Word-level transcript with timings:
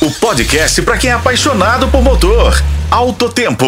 O 0.00 0.12
podcast 0.12 0.80
para 0.82 0.96
quem 0.96 1.10
é 1.10 1.12
apaixonado 1.12 1.88
por 1.88 2.00
motor. 2.00 2.54
Alto 2.88 3.28
Tempo. 3.28 3.66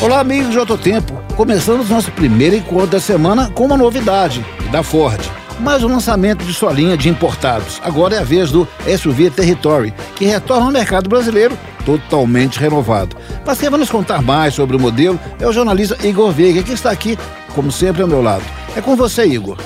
Olá, 0.00 0.20
amigos 0.20 0.50
de 0.50 0.58
Alto 0.58 0.78
Tempo. 0.78 1.22
Começamos 1.36 1.90
nosso 1.90 2.10
primeiro 2.12 2.56
encontro 2.56 2.86
da 2.86 3.00
semana 3.00 3.50
com 3.50 3.66
uma 3.66 3.76
novidade 3.76 4.42
da 4.72 4.82
Ford. 4.82 5.20
Mais 5.60 5.84
um 5.84 5.88
lançamento 5.88 6.46
de 6.46 6.54
sua 6.54 6.72
linha 6.72 6.96
de 6.96 7.10
importados. 7.10 7.78
Agora 7.84 8.14
é 8.14 8.20
a 8.20 8.24
vez 8.24 8.50
do 8.50 8.66
SUV 8.98 9.28
Territory, 9.28 9.92
que 10.16 10.24
retorna 10.24 10.64
ao 10.64 10.72
mercado 10.72 11.10
brasileiro 11.10 11.58
totalmente 11.88 12.60
renovado. 12.60 13.16
Mas 13.46 13.58
quem 13.58 13.70
vai 13.70 13.80
nos 13.80 13.88
contar 13.88 14.20
mais 14.20 14.52
sobre 14.52 14.76
o 14.76 14.80
modelo 14.80 15.18
é 15.40 15.46
o 15.46 15.52
jornalista 15.52 15.96
Igor 16.06 16.30
Veiga, 16.30 16.62
que 16.62 16.72
está 16.72 16.90
aqui, 16.90 17.18
como 17.54 17.72
sempre, 17.72 18.02
ao 18.02 18.08
meu 18.08 18.20
lado. 18.20 18.44
É 18.76 18.82
com 18.82 18.94
você, 18.94 19.24
Igor. 19.24 19.56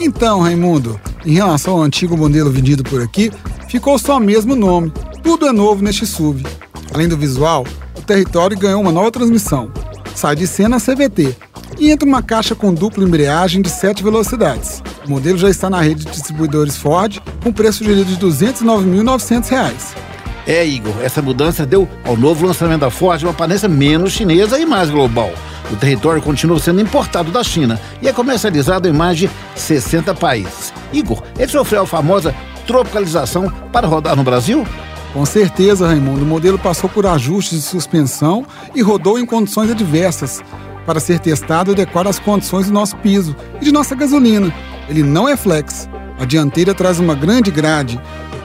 Então, 0.00 0.40
Raimundo, 0.40 1.00
em 1.24 1.34
relação 1.34 1.74
ao 1.74 1.82
antigo 1.82 2.16
modelo 2.16 2.50
vendido 2.50 2.82
por 2.82 3.00
aqui, 3.00 3.30
ficou 3.68 3.96
só 4.00 4.16
o 4.16 4.20
mesmo 4.20 4.56
nome. 4.56 4.92
Tudo 5.22 5.46
é 5.46 5.52
novo 5.52 5.80
neste 5.80 6.04
SUV. 6.04 6.44
Além 6.92 7.06
do 7.06 7.16
visual, 7.16 7.64
o 7.96 8.02
Território 8.02 8.58
ganhou 8.58 8.80
uma 8.80 8.90
nova 8.90 9.12
transmissão. 9.12 9.70
Sai 10.12 10.34
de 10.34 10.48
cena 10.48 10.80
CVT 10.80 11.36
e 11.78 11.92
entra 11.92 12.08
uma 12.08 12.22
caixa 12.22 12.56
com 12.56 12.74
dupla 12.74 13.04
embreagem 13.04 13.62
de 13.62 13.70
7 13.70 14.02
velocidades. 14.02 14.82
O 15.06 15.10
modelo 15.10 15.38
já 15.38 15.48
está 15.48 15.70
na 15.70 15.80
rede 15.80 16.04
de 16.04 16.10
distribuidores 16.10 16.76
Ford, 16.76 17.20
com 17.42 17.52
preço 17.52 17.78
sugerido 17.78 18.06
de 18.06 18.14
R$ 18.14 18.32
209.900. 18.32 20.04
É, 20.46 20.66
Igor, 20.66 20.94
essa 21.02 21.22
mudança 21.22 21.64
deu 21.64 21.88
ao 22.04 22.16
novo 22.16 22.46
lançamento 22.46 22.80
da 22.80 22.90
Ford 22.90 23.22
uma 23.22 23.30
aparência 23.30 23.68
menos 23.68 24.12
chinesa 24.12 24.58
e 24.58 24.66
mais 24.66 24.90
global. 24.90 25.32
O 25.72 25.76
território 25.76 26.20
continua 26.20 26.58
sendo 26.58 26.80
importado 26.80 27.30
da 27.30 27.42
China 27.42 27.80
e 28.02 28.08
é 28.08 28.12
comercializado 28.12 28.86
em 28.86 28.92
mais 28.92 29.16
de 29.16 29.30
60 29.56 30.14
países. 30.14 30.72
Igor, 30.92 31.22
ele 31.38 31.50
sofreu 31.50 31.82
a 31.82 31.86
famosa 31.86 32.34
tropicalização 32.66 33.50
para 33.72 33.86
rodar 33.86 34.14
no 34.16 34.22
Brasil? 34.22 34.66
Com 35.14 35.24
certeza, 35.24 35.86
Raimundo. 35.86 36.24
O 36.24 36.26
modelo 36.26 36.58
passou 36.58 36.90
por 36.90 37.06
ajustes 37.06 37.60
de 37.60 37.64
suspensão 37.64 38.44
e 38.74 38.82
rodou 38.82 39.18
em 39.18 39.24
condições 39.24 39.70
adversas 39.70 40.42
para 40.84 41.00
ser 41.00 41.18
testado 41.20 41.70
e 41.70 41.72
adequar 41.72 42.06
às 42.06 42.18
condições 42.18 42.66
do 42.66 42.72
nosso 42.72 42.96
piso 42.96 43.34
e 43.60 43.64
de 43.64 43.72
nossa 43.72 43.94
gasolina. 43.94 44.52
Ele 44.88 45.02
não 45.02 45.26
é 45.26 45.36
flex. 45.36 45.88
A 46.18 46.24
dianteira 46.24 46.74
traz 46.74 46.98
uma 46.98 47.14
grande 47.14 47.50
grade 47.50 48.00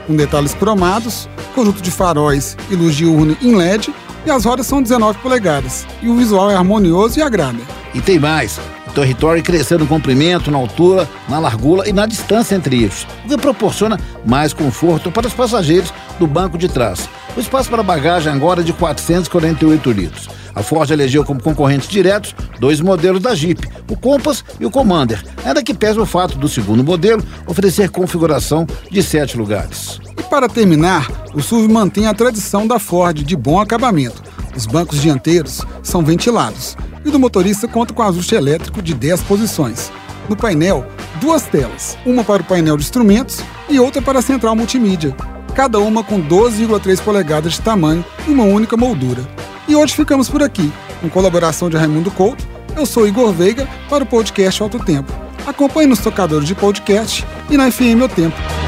com 0.06 0.16
detalhes 0.16 0.54
cromados, 0.54 1.28
conjunto 1.54 1.80
de 1.80 1.90
faróis 1.90 2.56
e 2.70 2.74
luz 2.74 2.94
diurna 2.94 3.36
em 3.42 3.54
LED 3.54 3.92
e 4.26 4.30
as 4.30 4.44
rodas 4.44 4.66
são 4.66 4.82
19 4.82 5.18
polegadas. 5.18 5.86
E 6.02 6.08
o 6.08 6.16
visual 6.16 6.50
é 6.50 6.54
harmonioso 6.54 7.18
e 7.18 7.22
agrada. 7.22 7.60
E 7.94 8.00
tem 8.00 8.18
mais. 8.18 8.58
Território 8.90 9.42
crescendo 9.42 9.80
no 9.80 9.86
comprimento, 9.86 10.50
na 10.50 10.58
altura, 10.58 11.08
na 11.28 11.38
largura 11.38 11.88
e 11.88 11.92
na 11.92 12.06
distância 12.06 12.54
entre 12.54 12.82
eixos, 12.82 13.06
o 13.24 13.28
que 13.28 13.36
proporciona 13.36 13.98
mais 14.26 14.52
conforto 14.52 15.10
para 15.10 15.26
os 15.26 15.32
passageiros 15.32 15.92
do 16.18 16.26
banco 16.26 16.58
de 16.58 16.68
trás. 16.68 17.08
O 17.36 17.40
espaço 17.40 17.70
para 17.70 17.82
bagagem 17.82 18.32
agora 18.32 18.60
é 18.60 18.64
de 18.64 18.72
448 18.72 19.92
litros. 19.92 20.28
A 20.54 20.62
Ford 20.62 20.90
elegeu 20.90 21.24
como 21.24 21.42
concorrentes 21.42 21.88
diretos 21.88 22.34
dois 22.58 22.80
modelos 22.80 23.22
da 23.22 23.34
Jeep, 23.34 23.66
o 23.88 23.96
Compass 23.96 24.44
e 24.58 24.66
o 24.66 24.70
Commander, 24.70 25.22
ainda 25.44 25.62
que 25.62 25.72
pese 25.72 25.98
o 25.98 26.04
fato 26.04 26.36
do 26.36 26.48
segundo 26.48 26.82
modelo 26.82 27.22
oferecer 27.46 27.88
configuração 27.90 28.66
de 28.90 29.02
sete 29.02 29.38
lugares. 29.38 30.00
E 30.18 30.22
para 30.24 30.48
terminar, 30.48 31.08
o 31.32 31.40
SUV 31.40 31.72
mantém 31.72 32.06
a 32.06 32.14
tradição 32.14 32.66
da 32.66 32.78
Ford 32.78 33.22
de 33.22 33.36
bom 33.36 33.60
acabamento. 33.60 34.22
Os 34.56 34.66
bancos 34.66 35.00
dianteiros 35.00 35.62
são 35.82 36.04
ventilados 36.04 36.76
e 37.04 37.10
do 37.10 37.18
motorista 37.18 37.66
conta 37.68 37.94
com 37.94 38.02
ajuste 38.02 38.34
elétrico 38.34 38.82
de 38.82 38.94
10 38.94 39.22
posições. 39.22 39.90
No 40.28 40.36
painel, 40.36 40.86
duas 41.20 41.42
telas, 41.42 41.96
uma 42.06 42.22
para 42.22 42.42
o 42.42 42.44
painel 42.44 42.76
de 42.76 42.84
instrumentos 42.84 43.40
e 43.68 43.80
outra 43.80 44.00
para 44.00 44.18
a 44.18 44.22
central 44.22 44.54
multimídia, 44.54 45.14
cada 45.54 45.78
uma 45.78 46.04
com 46.04 46.20
12,3 46.20 47.02
polegadas 47.02 47.54
de 47.54 47.60
tamanho 47.60 48.04
e 48.26 48.30
uma 48.30 48.44
única 48.44 48.76
moldura. 48.76 49.22
E 49.68 49.74
hoje 49.74 49.94
ficamos 49.94 50.28
por 50.28 50.42
aqui, 50.42 50.72
com 51.00 51.08
colaboração 51.08 51.68
de 51.70 51.76
Raimundo 51.76 52.10
Couto. 52.10 52.46
Eu 52.76 52.86
sou 52.86 53.06
Igor 53.06 53.32
Veiga 53.32 53.68
para 53.88 54.04
o 54.04 54.06
podcast 54.06 54.62
Alto 54.62 54.78
Tempo. 54.78 55.12
Acompanhe 55.46 55.88
nos 55.88 56.00
tocadores 56.00 56.46
de 56.46 56.54
podcast 56.54 57.26
e 57.50 57.56
na 57.56 57.70
FM 57.70 58.02
O 58.04 58.08
Tempo. 58.08 58.59